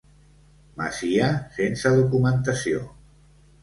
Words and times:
Masia 0.81 1.29
sense 1.59 1.95
documentació. 2.01 2.85